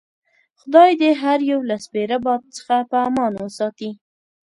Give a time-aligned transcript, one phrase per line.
[0.59, 3.91] خدای دې هر یو له سپیره باد څخه په امان وساتي.